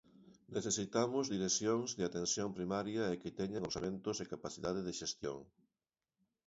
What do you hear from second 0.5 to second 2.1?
Necesitamos direccións de